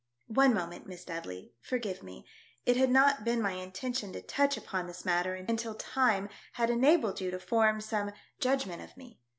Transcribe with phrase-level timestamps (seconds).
[0.25, 2.25] One moment, Miss Dudley— forgive me,
[2.65, 7.21] it had not been my intention to touch upon this matter until time had enabled
[7.21, 8.97] you to form some judgment of 1 66 THE DEATH SHIP.
[8.97, 9.19] me.